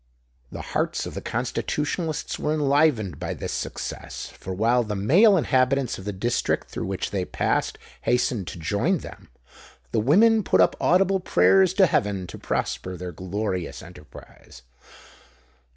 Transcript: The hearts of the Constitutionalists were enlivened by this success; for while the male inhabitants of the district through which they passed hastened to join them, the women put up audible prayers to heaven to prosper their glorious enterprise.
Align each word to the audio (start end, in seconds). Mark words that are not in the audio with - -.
The 0.51 0.63
hearts 0.73 1.05
of 1.05 1.13
the 1.13 1.21
Constitutionalists 1.21 2.39
were 2.39 2.55
enlivened 2.55 3.19
by 3.19 3.35
this 3.35 3.51
success; 3.51 4.29
for 4.35 4.51
while 4.51 4.83
the 4.83 4.95
male 4.95 5.37
inhabitants 5.37 5.99
of 5.99 6.05
the 6.05 6.11
district 6.11 6.71
through 6.71 6.87
which 6.87 7.11
they 7.11 7.23
passed 7.23 7.77
hastened 8.01 8.47
to 8.47 8.57
join 8.57 8.97
them, 9.05 9.29
the 9.91 9.99
women 10.01 10.41
put 10.43 10.59
up 10.59 10.75
audible 10.81 11.19
prayers 11.19 11.71
to 11.75 11.85
heaven 11.85 12.25
to 12.25 12.39
prosper 12.39 12.97
their 12.97 13.11
glorious 13.11 13.83
enterprise. 13.83 14.63